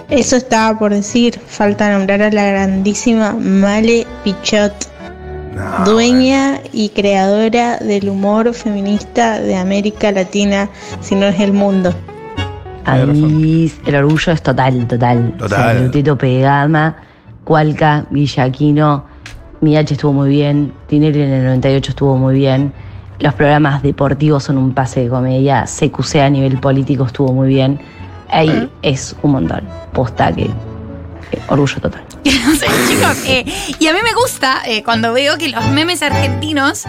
[0.10, 4.74] Eso estaba por decir, falta nombrar a la grandísima Male Pichot,
[5.56, 10.70] No, dueña y creadora del humor feminista de América Latina,
[11.02, 11.94] si no es el mundo.
[12.86, 13.10] Razón.
[13.10, 15.34] Amiguis, el orgullo es total, total.
[15.38, 15.46] Total.
[15.46, 16.96] O sea, Lutito Pegama,
[17.44, 19.06] Cualca, Villaquino,
[19.62, 22.74] Miache estuvo muy bien, Tinelli en el 98 estuvo muy bien.
[23.20, 27.80] Los programas deportivos son un pase de comedia, CQC a nivel político estuvo muy bien.
[28.30, 29.62] Ahí es un montón.
[29.94, 30.50] Posta que,
[31.32, 32.04] que orgullo total.
[32.46, 33.24] No sé, chicos.
[33.28, 33.46] eh,
[33.80, 36.84] y a mí me gusta eh, cuando veo que los memes argentinos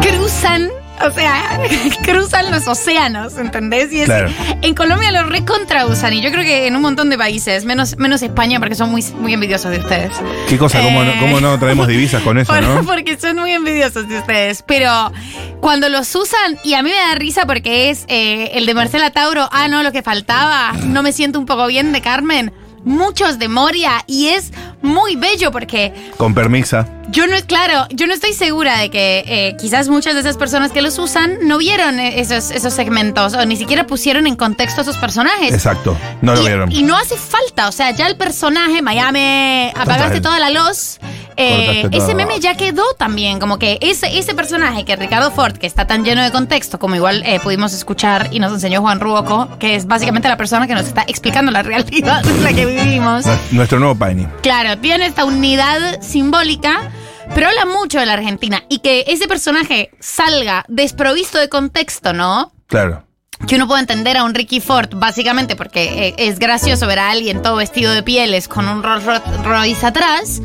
[0.00, 0.68] cruzan.
[1.06, 1.60] O sea,
[2.04, 3.92] cruzan los océanos, ¿entendés?
[3.92, 4.30] Y es- Claro.
[4.62, 8.22] en Colombia lo recontrausan y yo creo que en un montón de países, menos, menos
[8.22, 10.12] España porque son muy, muy envidiosos de ustedes.
[10.48, 11.16] Qué cosa, cómo, no, Eh.
[11.20, 12.82] cómo no traemos divisas con eso, Por- ¿no?
[12.84, 14.62] Porque son muy envidiosos de ustedes.
[14.66, 15.12] Pero
[15.60, 19.10] cuando los usan, y a mí me da risa porque es eh, el de Marcela
[19.10, 22.52] Tauro, ah, no, lo que faltaba, no me siento un poco bien de Carmen.
[22.84, 26.88] Muchos de Moria, y es muy bello porque Con permisa.
[27.10, 30.72] Yo no, claro, yo no estoy segura de que eh, quizás muchas de esas personas
[30.72, 34.82] que los usan no vieron eh, esos, esos segmentos o ni siquiera pusieron en contexto
[34.82, 35.52] a sus personajes.
[35.52, 35.96] Exacto.
[36.22, 36.72] No lo y, vieron.
[36.72, 40.98] y no hace falta, o sea, ya el personaje, Miami, apagaste toda la luz.
[41.40, 45.66] eh, ese meme ya quedó también, como que ese, ese personaje que Ricardo Ford, que
[45.68, 49.48] está tan lleno de contexto, como igual eh, pudimos escuchar y nos enseñó Juan Ruoco,
[49.60, 53.24] que es básicamente la persona que nos está explicando la realidad en la que vivimos.
[53.24, 54.26] Nues- Nuestro nuevo Piney.
[54.42, 56.90] Claro, tiene esta unidad simbólica,
[57.34, 62.52] pero habla mucho de la Argentina y que ese personaje salga desprovisto de contexto, ¿no?
[62.66, 63.04] Claro.
[63.46, 67.10] que uno puede entender a un Ricky Ford, básicamente porque eh, es gracioso ver a
[67.10, 70.42] alguien todo vestido de pieles con un Rolls Ro- Royce atrás,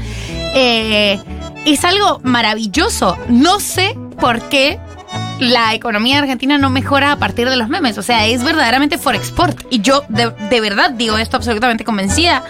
[0.53, 1.19] eh,
[1.65, 3.17] es algo maravilloso.
[3.29, 4.79] No sé por qué
[5.39, 7.97] la economía argentina no mejora a partir de los memes.
[7.97, 9.59] O sea, es verdaderamente for export.
[9.71, 12.43] Y yo de, de verdad digo esto absolutamente convencida.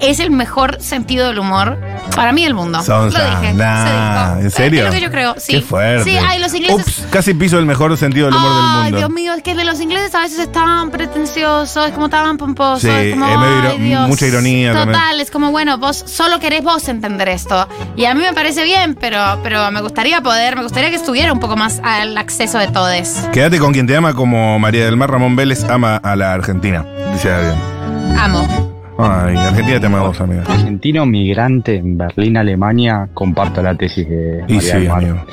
[0.00, 1.78] Es el mejor sentido del humor
[2.16, 2.82] para mí del mundo.
[2.82, 3.18] Sonsa.
[3.18, 3.54] Lo dije.
[3.54, 4.40] Nah, se dijo.
[4.40, 4.80] ¿En serio?
[4.80, 5.52] Es lo que yo creo, sí.
[5.54, 6.04] Qué fuerte.
[6.10, 6.86] Sí, ay, los ingleses.
[6.86, 8.98] Ups, casi piso el mejor sentido del humor Ay, del mundo.
[8.98, 12.82] Dios mío, es que de los ingleses a veces estaban pretenciosos, es como estaban pomposos.
[12.82, 14.08] Sí, es como, ay, Dios.
[14.08, 15.20] mucha ironía Total, también.
[15.20, 17.68] es como, bueno, vos solo querés vos entender esto.
[17.96, 21.32] Y a mí me parece bien, pero, pero me gustaría poder, me gustaría que estuviera
[21.32, 22.90] un poco más al acceso de todos.
[23.32, 26.84] Quédate con quien te ama como María del Mar Ramón Vélez ama a la Argentina.
[27.12, 28.18] Dice alguien.
[28.18, 28.69] Amo.
[29.02, 30.42] Ay, Argentina vos, amiga.
[30.46, 35.24] Argentino migrante en Berlín, Alemania, comparto la tesis de Y María sí, amigo.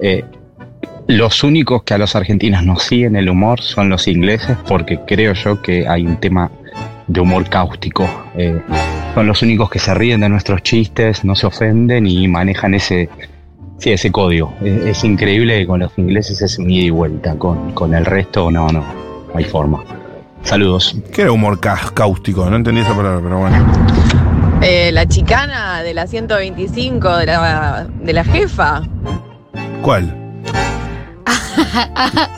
[0.00, 0.24] Eh,
[1.08, 5.32] los únicos que a los argentinos nos siguen el humor son los ingleses, porque creo
[5.34, 6.50] yo que hay un tema
[7.06, 8.08] de humor cáustico.
[8.36, 8.60] Eh,
[9.14, 13.08] son los únicos que se ríen de nuestros chistes, no se ofenden y manejan ese,
[13.78, 14.52] sí, ese código.
[14.62, 18.04] Es, es increíble que con los ingleses es un ida y vuelta, con, con el
[18.04, 19.84] resto no, no, no hay forma.
[20.46, 20.96] Saludos.
[21.12, 22.48] ¿Qué era humor cáustico?
[22.48, 23.66] No entendí esa palabra, pero bueno.
[24.62, 28.82] Eh, la chicana de la 125 de la, de la jefa.
[29.82, 30.14] ¿Cuál?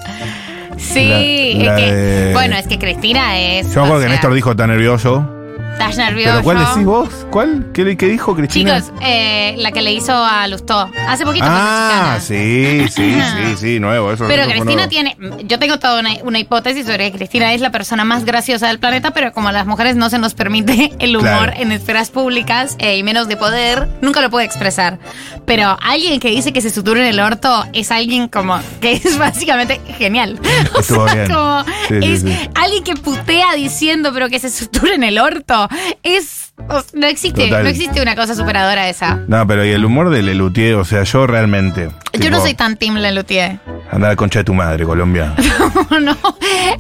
[0.79, 3.75] Sí, La- la es que, de- bueno, es que Cristina es.
[3.75, 5.29] Yo me acuerdo que sea, Néstor dijo tan nervioso.
[5.79, 6.31] Estás nervioso.
[6.33, 7.09] ¿Pero cuál decís vos?
[7.31, 7.67] ¿Cuál?
[7.73, 8.81] ¿Qué, qué dijo Cristina?
[8.81, 10.91] Chicos, eh, la que le hizo a Lustó.
[11.07, 14.11] Hace poquito ah, sí, sí, sí, sí, nuevo.
[14.12, 14.88] Eso, Pero eso Cristina nuevo.
[14.88, 15.17] tiene.
[15.45, 18.81] Yo tengo toda una, una hipótesis sobre que Cristina es la persona más graciosa del
[18.81, 21.53] planeta, pero como a las mujeres no se nos permite el humor Claro.
[21.57, 24.99] en esferas públicas eh, y menos de poder, nunca lo puede expresar.
[25.47, 29.17] Pero alguien que dice que se sutura en el orto es alguien como que es
[29.19, 30.41] básicamente genial.
[30.75, 31.29] O Estuvo sea, bien.
[31.33, 32.51] como Sí, sí, es sí.
[32.55, 35.67] alguien que putea diciendo pero que se sutura en el orto.
[36.02, 36.52] Es.
[36.92, 37.62] no existe, Total.
[37.62, 39.16] no existe una cosa superadora esa.
[39.28, 41.90] No, pero y el humor de Lelutier, o sea, yo realmente.
[42.18, 43.61] Yo no soy tan Tim Lelutier.
[43.90, 45.35] Anda la concha de tu madre, Colombia.
[46.02, 46.16] no,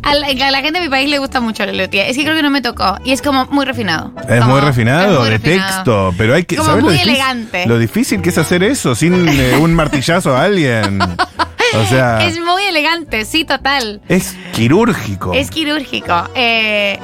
[0.02, 2.08] a la, a la gente de mi país le gusta mucho Lelutier.
[2.10, 2.96] Es que creo que no me tocó.
[3.04, 4.12] Y es como muy refinado.
[4.28, 5.66] Es Como- muy refinado, es muy de refinado.
[5.74, 7.66] texto, pero hay que Como ¿sabes muy lo difícil, elegante.
[7.66, 11.00] Lo difícil que es hacer eso sin eh, un martillazo a alguien.
[11.00, 14.00] O sea, Es muy elegante, sí, total.
[14.08, 15.34] es quirúrgico.
[15.34, 16.28] Es quirúrgico.
[16.34, 16.98] Eh,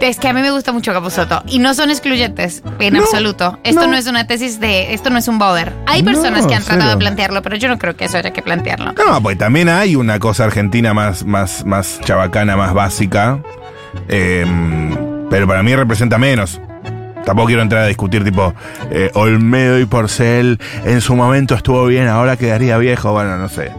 [0.00, 1.42] es que a mí me gusta mucho Capusotto.
[1.46, 3.58] Y no son excluyentes, en No, absoluto.
[3.64, 3.88] Esto no.
[3.88, 3.96] no.
[3.96, 4.92] es una tesis de.
[4.94, 5.72] Esto no es un bober.
[5.86, 8.32] Hay No, personas que han tratado de plantearlo, pero yo no creo que eso haya
[8.32, 8.92] que plantearlo.
[8.92, 13.38] No, pues también hay una cosa argentina más, más, más chabacana, más básica.
[14.08, 14.44] eh,
[15.30, 16.60] pero para mí representa menos.
[17.24, 18.52] Tampoco quiero entrar a discutir tipo
[18.90, 23.72] eh, Olmedo y Porcel en su momento estuvo bien, ahora quedaría viejo, bueno, no sé.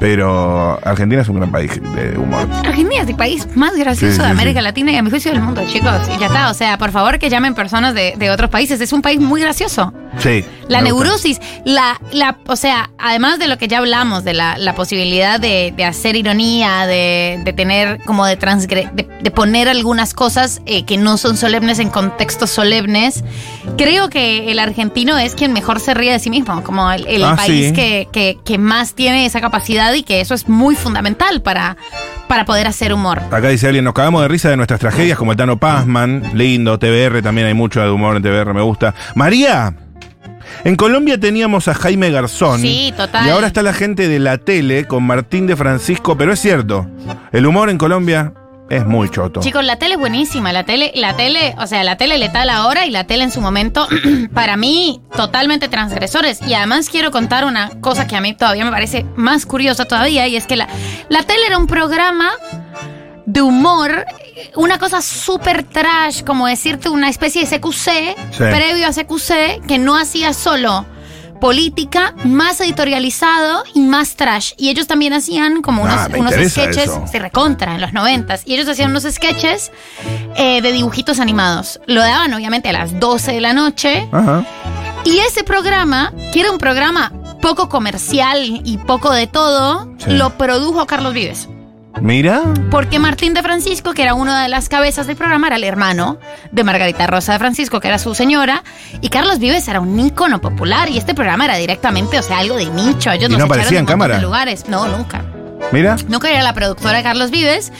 [0.00, 2.48] Pero Argentina es un gran país de humor.
[2.66, 4.64] Argentina es el país más gracioso Sí, sí, de América sí.
[4.64, 5.92] Latina y a mi juicio del mundo, chicos.
[6.16, 6.50] Y ya está.
[6.50, 8.80] O sea, por favor que llamen personas de, de otros países.
[8.80, 9.92] Es un país muy gracioso.
[10.18, 10.44] Sí.
[10.68, 14.74] La neurosis, la, la, o sea, además de lo que ya hablamos, de la, la
[14.74, 20.14] posibilidad de, de hacer ironía, de, de tener como de transgre de, de poner algunas
[20.14, 23.24] cosas eh, que no son solemnes en contextos solemnes,
[23.76, 27.24] creo que el argentino es quien mejor se ríe de sí mismo, como el, el
[27.24, 27.72] Ah, país sí.
[27.72, 31.76] que, que, que más tiene esa capacidad y que eso es muy fundamental para,
[32.28, 33.20] para poder hacer humor.
[33.30, 36.78] Acá dice alguien, nos cagamos de risa de nuestras tragedias como el Tano Pazman, lindo,
[36.78, 38.94] TBR, también hay mucho de humor en TBR, me gusta.
[39.14, 39.74] María,
[40.64, 42.60] en Colombia teníamos a Jaime Garzón.
[42.60, 43.26] Sí, total.
[43.26, 46.86] Y ahora está la gente de la tele con Martín de Francisco, pero es cierto,
[47.32, 48.32] el humor en Colombia
[48.70, 49.40] es muy choto.
[49.40, 50.52] Chicos, la tele es buenísima.
[50.52, 53.40] La tele, la tele, o sea, la tele letal ahora y la tele en su
[53.40, 53.88] momento,
[54.32, 56.40] para mí, totalmente transgresores.
[56.46, 60.28] Y además quiero contar una cosa que a mí todavía me parece más curiosa todavía,
[60.28, 60.68] y es que la,
[61.08, 62.30] la tele era un programa
[63.32, 64.04] de humor,
[64.56, 69.96] una cosa súper trash, como decirte una especie de CQC, previo a CQC, que no
[69.96, 70.84] hacía solo
[71.40, 74.52] política, más editorializado y más trash.
[74.58, 77.04] Y ellos también hacían como unos, Ah, unos interesa sketches, eso.
[77.10, 78.42] se recontra en los noventas.
[78.44, 79.72] Y ellos hacían unos sketches
[80.36, 81.80] eh, de dibujitos animados.
[81.86, 84.06] Lo daban obviamente a las 12 de la noche.
[84.12, 84.44] Ajá.
[85.04, 90.10] Y ese programa, que era un programa poco comercial y poco de todo, Sí.
[90.10, 91.48] lo produjo Carlos Vives.
[92.00, 95.64] Mira, Porque Martín de Francisco, que era una de las cabezas del programa, era el
[95.64, 96.18] hermano
[96.50, 98.62] de Margarita Rosa de Francisco, que era su señora,
[99.00, 102.56] y Carlos Vives era un ícono popular, y este programa era directamente, o sea, algo
[102.56, 103.10] de nicho.
[103.10, 104.16] Ellos ¿Y los no aparecía en cámara?
[104.16, 104.66] de lugares.
[104.68, 105.24] No, nunca.
[105.72, 105.96] mira.
[106.08, 107.72] Nunca era la productora de Carlos Vives.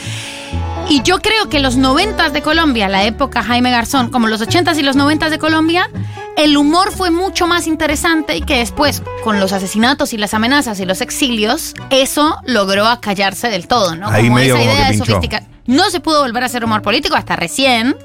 [0.88, 4.76] Y yo creo que los noventas de Colombia, la época Jaime Garzón, como los ochentas
[4.76, 5.88] y los noventas de Colombia,
[6.36, 10.80] el humor fue mucho más interesante y que después, con los asesinatos y las amenazas
[10.80, 14.08] y los exilios, eso logró acallarse del todo, ¿no?
[14.08, 15.04] Ahí medio como que de pinchó.
[15.04, 17.96] sofistica- No se pudo volver a hacer humor político hasta recién,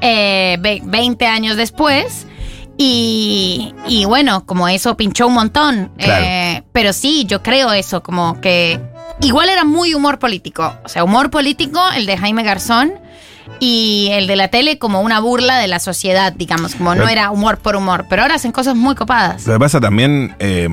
[0.00, 2.26] eh, ve- 20 años después.
[2.78, 5.92] Y, y bueno, como eso pinchó un montón.
[5.98, 6.24] Claro.
[6.26, 8.80] Eh, pero sí, yo creo eso, como que
[9.20, 10.74] igual era muy humor político.
[10.84, 12.94] O sea, humor político, el de Jaime Garzón,
[13.60, 17.30] y el de la tele como una burla de la sociedad, digamos, como no era
[17.30, 18.06] humor por humor.
[18.08, 19.46] Pero ahora hacen cosas muy copadas.
[19.46, 20.68] Lo que pasa también, eh,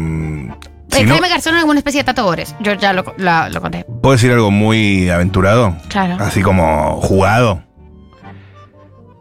[0.91, 2.55] si el no, Jaime Garzón como una especie de Tato Bores.
[2.59, 3.85] Yo ya lo, lo conté.
[4.01, 5.75] ¿puedo decir algo muy aventurado?
[5.87, 6.17] Claro.
[6.23, 7.63] Así como jugado.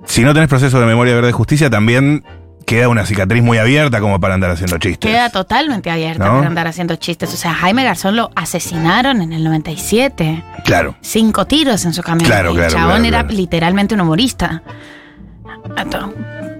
[0.06, 2.24] Si no tenés proceso de memoria verde y justicia, también
[2.68, 5.10] queda una cicatriz muy abierta como para andar haciendo chistes.
[5.10, 6.34] Queda totalmente abierta ¿No?
[6.34, 7.32] para andar haciendo chistes.
[7.32, 10.44] O sea, Jaime Garzón lo asesinaron en el 97.
[10.64, 10.94] Claro.
[11.00, 12.28] Cinco tiros en su camión.
[12.28, 14.62] Claro, el claro, chabón claro, era literalmente un humorista.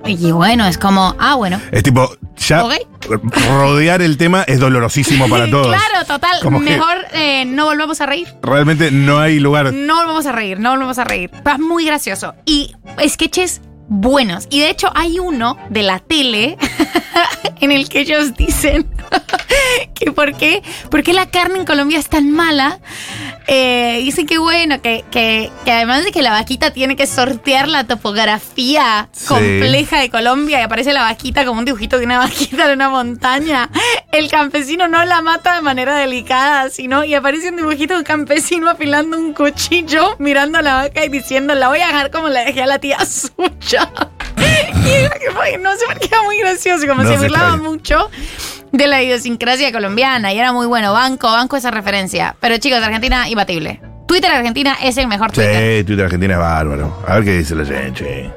[0.07, 1.61] Y bueno, es como, ah, bueno.
[1.71, 2.73] Es tipo, ya Ok.
[3.51, 5.66] rodear el tema es dolorosísimo para todos.
[5.66, 6.38] Claro, total.
[6.42, 8.29] Como Mejor eh, no volvamos a reír.
[8.42, 9.75] Realmente no hay lugar.
[9.75, 11.31] No volvamos a reír, no volvamos a reír.
[11.44, 12.35] Es muy gracioso.
[12.47, 12.75] Y
[13.07, 14.46] sketches buenos.
[14.51, 16.57] Y de hecho hay uno de la tele
[17.61, 18.87] en el que ellos dicen
[19.94, 22.79] que por qué, por qué la carne en Colombia es tan mala.
[23.51, 27.66] Eh, dicen que bueno, que, que, que además de que la vaquita tiene que sortear
[27.68, 29.27] la topografía Sí.
[29.27, 32.90] compleja de Colombia y aparece la vaquita como un dibujito de una vaquita de una
[32.90, 33.70] montaña,
[34.12, 38.05] el campesino no la mata de manera delicada, sino y aparece un dibujito de un
[38.05, 42.29] campesino afilando un cuchillo, mirando a la vaca y diciendo, la voy a dejar como
[42.29, 43.77] la dejé a la tía suya.
[44.86, 47.56] y era que fue- no sé por qué era muy gracioso, como No, se burlaba
[47.56, 48.10] mucho
[48.72, 50.92] de la idiosincrasia colombiana y era muy bueno.
[50.92, 52.36] Banco, banco esa referencia.
[52.40, 53.80] Pero chicos, Argentina, imbatible.
[54.06, 55.78] Twitter Argentina es el mejor Twitter.
[55.80, 57.02] Sí, Twitter Argentina es bárbaro.
[57.06, 58.30] A ver qué dice la gente.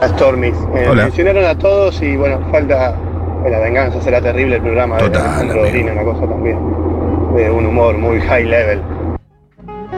[0.00, 0.54] A Stormis.
[0.74, 1.04] Eh, Hola.
[1.04, 2.90] mencionaron a todos y bueno, falta.
[3.46, 5.62] eh, La venganza será terrible el programa de Total, Alejandro.
[5.64, 6.56] Dolina, una cosa también.
[7.36, 8.82] De un humor muy high level.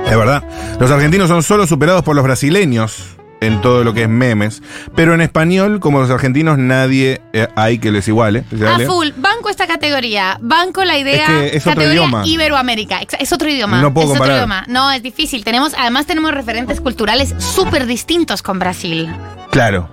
[0.07, 0.43] Es verdad.
[0.79, 3.17] Los argentinos son solo superados por los brasileños.
[3.47, 4.63] En todo lo que es memes.
[4.95, 8.45] Pero en español, como los argentinos, nadie eh, hay que les iguale.
[8.53, 8.87] A ¿Dale?
[8.87, 12.23] full, banco esta categoría, banco la idea, Es que es otro categoría idioma.
[12.27, 14.33] Iberoamérica, es otro idioma, No puedo es comparar.
[14.35, 19.09] otro idioma, no, es difícil, tenemos, además tenemos referentes culturales súper distintos con Brasil,
[19.51, 19.89] Claro.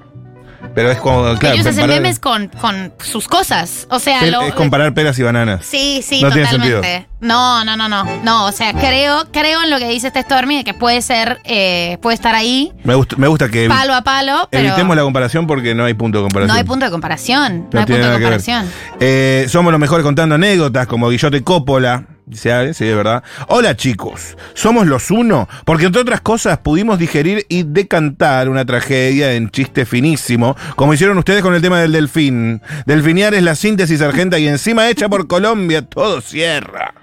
[0.73, 1.35] Pero es como.
[1.37, 4.93] Claro, ellos hacen comparar- memes con, con sus cosas, o sea, es, lo- es comparar
[4.93, 5.65] peras y bananas.
[5.65, 7.07] Sí, sí, No tiene totalmente.
[7.19, 8.03] No, no, no, no.
[8.23, 11.39] No, o sea, creo, creo en lo que dice este Stormy de que puede ser,
[11.43, 15.03] eh, puede estar ahí, Me gusta, me gusta que palo a palo, pero evitemos la
[15.03, 16.47] comparación porque no hay punto de comparación.
[16.47, 17.59] no hay punto de comparación.
[17.59, 18.65] No, No hay tiene punto de comparación.
[18.99, 22.05] Eh, somos los mejores contando anécdotas, como Guillote Coppola.
[22.31, 23.23] Dice Ale, sí, de verdad.
[23.49, 29.33] Hola chicos, somos los uno, porque entre otras cosas pudimos digerir y decantar una tragedia
[29.33, 32.61] en chiste finísimo, como hicieron ustedes con el tema del delfín.
[32.85, 36.93] Delfiniar es la síntesis argenta y encima hecha por Colombia, todo cierra.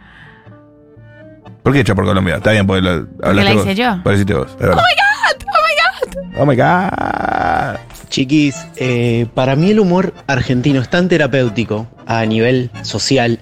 [1.63, 2.37] ¿Por qué hecha por Colombia?
[2.37, 3.67] Está bien, porque lo hablaste la vos.
[3.67, 4.03] hice yo.
[4.03, 4.83] Pareciste vos, es verdad.
[6.39, 7.79] Oh my god.
[8.09, 13.41] Chiquis, eh, para mí el humor argentino es tan terapéutico a nivel social.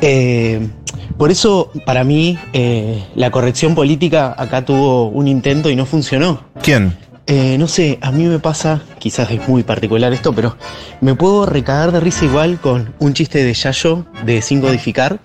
[0.00, 0.68] Eh,
[1.16, 6.44] por eso, para mí, eh, la corrección política acá tuvo un intento y no funcionó.
[6.62, 6.96] ¿Quién?
[7.26, 10.56] Eh, no sé, a mí me pasa, quizás es muy particular esto, pero
[11.00, 15.20] me puedo recagar de risa igual con un chiste de Yayo de Sin Codificar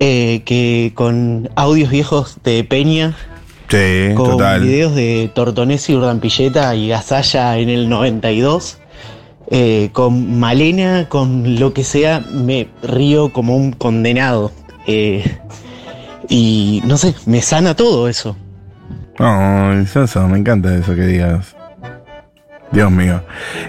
[0.00, 3.14] eh, que con audios viejos de Peña
[3.68, 4.62] Sí, con total.
[4.62, 8.78] videos de Tortonesi, Urdampilleta y Gasalla en el 92.
[9.54, 14.50] Eh, con Malena, con lo que sea, me río como un condenado.
[14.86, 15.38] Eh,
[16.28, 18.34] y no sé, me sana todo eso.
[19.18, 21.54] Ay, Soso, me encanta eso que digas.
[22.72, 23.22] Dios mío.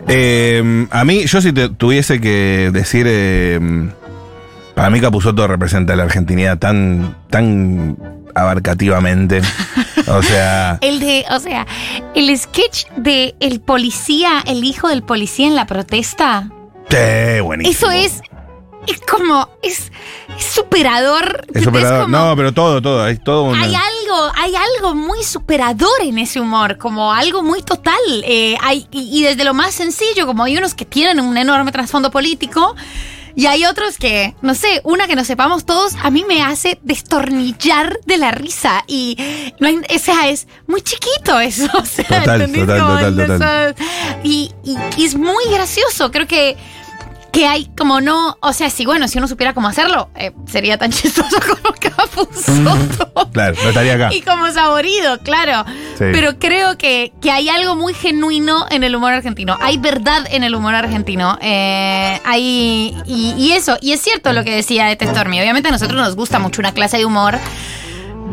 [0.08, 3.60] Eh, a mí, yo si te tuviese que decir, eh,
[4.76, 9.42] para mí Capuzotto representa la argentinidad tan, tan abarcativamente.
[10.08, 11.66] O sea, El de, o sea,
[12.16, 16.50] el sketch de el policía, el hijo del policía en la protesta.
[16.90, 17.72] sí, buenísimo.
[17.76, 18.22] Eso es,
[18.88, 19.92] es como, es,
[20.38, 21.46] es superador.
[21.54, 22.04] Es superador.
[22.06, 23.04] como- no, pero todo, todo.
[23.04, 27.62] Hay todo una- Hay algo, hay algo muy superador en ese humor, como algo muy
[27.62, 27.96] total.
[28.26, 31.72] Eh, hay, y, y desde lo más sencillo, como hay unos que tienen un enorme
[31.72, 32.76] trasfondo político.
[33.36, 36.80] Y hay otros que, no sé, una que nos sepamos todos, a mí me hace
[36.84, 38.84] destornillar de la risa.
[38.88, 39.18] Y
[39.60, 41.66] no hay, o sea, es muy chiquito eso.
[41.78, 42.62] O sea, Total, ¿entendés?
[42.68, 43.76] total, Como total, en total.
[43.78, 43.86] esos-
[44.24, 46.12] y, y- y es muy gracioso.
[46.12, 46.58] Creo que,
[47.34, 48.38] que hay como no.
[48.42, 53.32] O sea, si bueno, si uno supiera cómo hacerlo, eh, sería tan chistoso como Capuzotto.
[53.34, 54.14] Claro, no estaría acá.
[54.14, 55.66] Y como saborido, claro.
[55.98, 56.06] Sí.
[56.14, 59.58] Pero creo que, que hay algo muy genuino en el humor argentino.
[59.60, 61.40] Hay verdad en el humor argentino.
[61.42, 65.42] Eh, hay, y, y eso, y es cierto lo que decía este Stormy.
[65.42, 67.40] Obviamente a nosotros nos gusta mucho una clase de humor.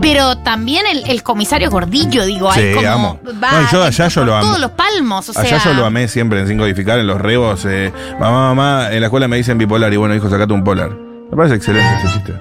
[0.01, 2.89] Pero también el, el comisario gordillo, digo, hay Sí, como.
[2.89, 3.21] amo.
[3.43, 4.47] va No, yo allá yo lo amo.
[4.49, 5.43] Todos los palmos, o sea.
[5.43, 7.65] Allá yo lo amé siempre en Sin Codificar, en los rebos.
[7.67, 10.91] eh, mamá, mamá, en la escuela me dicen bipolar y bueno, hijo, sacate un polar.
[11.31, 12.41] Me parece excelente ese chiste.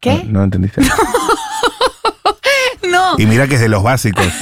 [0.00, 0.24] ¿Qué?
[0.26, 0.80] ¿No, no entendiste?
[2.90, 3.14] No.
[3.18, 4.26] Y mirá que es de los básicos.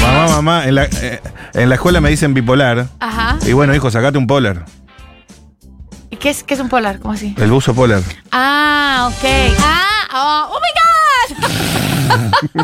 [0.00, 1.20] mamá, mamá, en la, eh,
[1.54, 2.86] en la escuela me dicen bipolar.
[3.00, 3.36] Ajá.
[3.46, 4.64] Y bueno, hijo, sacate un polar.
[6.12, 6.98] ¿Y qué es, qué es un polar?
[7.00, 7.34] ¿Cómo así?
[7.38, 8.02] El buzo polar.
[8.30, 9.24] Ah, ok.
[9.58, 12.62] Ah, oh, oh my God.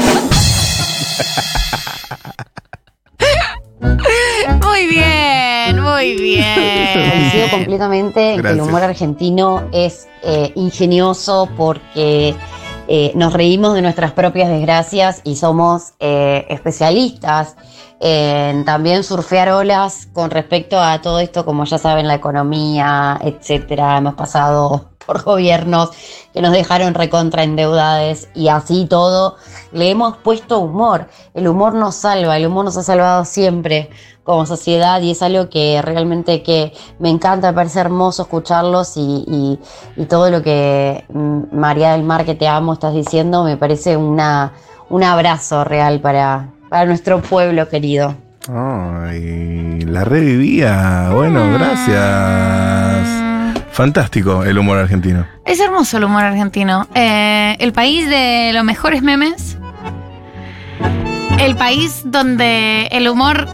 [4.67, 7.51] muy bien, muy Coincido bien.
[7.51, 8.67] completamente en que el Gracias.
[8.67, 12.35] humor argentino es eh, ingenioso porque
[12.89, 17.57] eh, nos reímos de nuestras propias desgracias y somos eh, especialistas
[18.01, 23.97] en también surfear olas con respecto a todo esto, como ya saben, la economía, etcétera.
[23.99, 25.91] Hemos pasado por gobiernos
[26.33, 29.37] que nos dejaron recontra endeudades y así todo
[29.73, 31.09] le hemos puesto humor.
[31.35, 33.91] El humor nos salva, el humor nos ha salvado siempre
[34.23, 39.59] como sociedad y es algo que realmente que me encanta, me parece hermoso escucharlos y,
[39.97, 43.97] y- todo lo que mm, María del Mar, que te amo, estás diciendo, me parece
[43.97, 44.53] una,
[44.91, 48.16] un abrazo real para, para nuestro pueblo querido.
[48.48, 51.11] Ay, la revivía.
[51.12, 51.54] Bueno, Mm.
[51.54, 53.09] gracias.
[53.72, 55.26] Fantástico el humor argentino.
[55.44, 56.88] Es hermoso el humor argentino.
[56.94, 59.57] Eh, el país de los mejores memes.
[61.38, 63.46] El país donde el humor.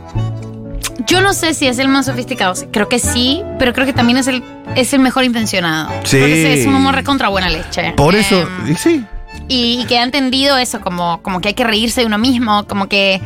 [1.07, 2.55] Yo no sé si es el más sofisticado.
[2.73, 4.43] Creo que sí, pero creo que también es el,
[4.75, 5.91] es el mejor intencionado.
[6.05, 6.17] Sí.
[6.17, 7.93] Creo que es, un humor recontra buena leche.
[7.95, 9.05] Por eso, Eh, y sí,
[9.49, 12.67] y, y que ha entendido eso, como, como que hay que reírse de uno mismo,
[12.67, 13.21] como que,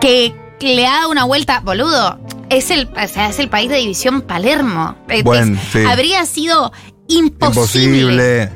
[0.00, 2.18] que le ha dado una vuelta, boludo.
[2.50, 4.96] Es el, o sea, es el país de división Palermo.
[5.08, 5.78] Eh, Bueno, es- sí.
[5.88, 6.72] Habría sido
[7.08, 8.50] imposible, imposible.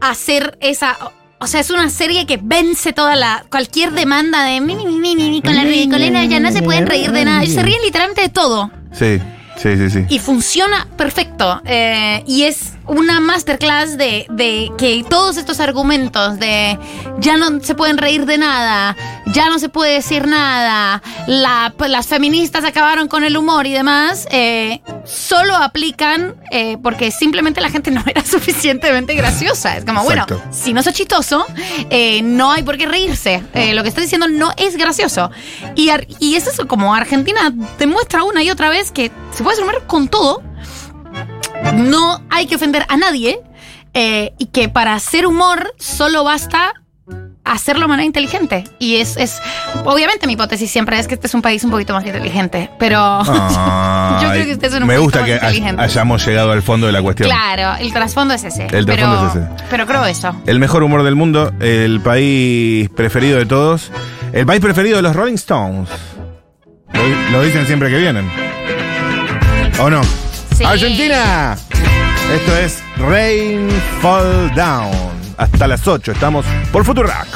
[0.00, 0.96] hacer esa.
[1.38, 3.44] O sea, es una serie que vence toda la.
[3.50, 6.62] cualquier demanda de mi, mi, mi, mi, mi, mi, con la ridicolina, ya no se
[6.62, 7.42] pueden reír de nada.
[7.42, 8.70] Ellos se ríen literalmente de todo.
[8.92, 9.20] Sí,
[9.56, 10.06] sí, sí, sí.
[10.08, 11.60] Y funciona perfecto.
[11.64, 16.78] Eh, y es una masterclass de, de que todos estos argumentos de
[17.18, 18.96] ya no se pueden reír de nada,
[19.36, 24.26] ya no se puede decir nada, la- las feministas acabaron con el humor y demás,
[24.30, 29.76] eh, solo aplican eh, porque simplemente la gente no era suficientemente graciosa.
[29.76, 30.36] Es como, Exacto.
[30.38, 31.44] bueno, si no sos chistoso,
[31.90, 33.42] eh, no hay por qué reírse.
[33.52, 35.30] Eh, lo que estás diciendo no es gracioso.
[35.74, 39.86] Y, y es eso, como Argentina demuestra una y otra vez que se puede sumar
[39.86, 40.42] con todo,
[41.74, 43.40] no hay que ofender a nadie
[43.94, 46.72] eh, y que para hacer humor solo basta
[47.46, 48.64] hacerlo de manera inteligente.
[48.78, 49.40] Y es, es,
[49.84, 53.22] obviamente mi hipótesis siempre es que este es un país un poquito más inteligente, pero
[53.24, 55.82] yo creo que este es un Me gusta más que inteligente.
[55.82, 57.28] hayamos llegado al fondo de la cuestión.
[57.28, 58.64] Claro, el trasfondo es ese.
[58.64, 59.64] El pero, trasfondo es ese.
[59.70, 60.34] Pero creo eso.
[60.46, 63.90] El mejor humor del mundo, el país preferido de todos,
[64.32, 65.88] el país preferido de los Rolling Stones.
[66.92, 68.30] Lo, lo dicen siempre que vienen.
[69.78, 70.02] ¿O no?
[70.56, 70.64] Sí.
[70.64, 71.56] Argentina.
[72.34, 73.68] Esto es Rain
[74.00, 75.25] Fall Down.
[75.36, 77.26] Hasta las 8 estamos por Futurac.